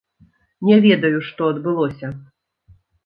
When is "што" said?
1.27-1.41